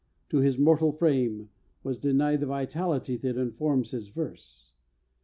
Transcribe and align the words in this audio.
To 0.29 0.39
his 0.39 0.57
mortal 0.57 0.91
frame 0.93 1.49
was 1.83 1.99
denied 1.99 2.39
the 2.39 2.47
vitality 2.47 3.17
that 3.17 3.37
informs 3.37 3.91
his 3.91 4.07
verse. 4.07 4.71